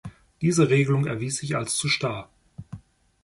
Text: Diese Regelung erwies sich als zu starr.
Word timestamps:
Diese 0.41 0.67
Regelung 0.67 1.05
erwies 1.05 1.37
sich 1.37 1.55
als 1.55 1.75
zu 1.75 1.87
starr. 1.87 2.31